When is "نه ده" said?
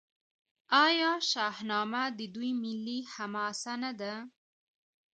3.83-4.13